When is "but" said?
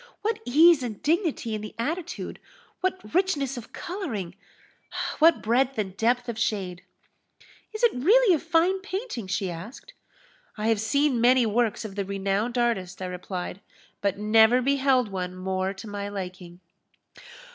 14.01-14.17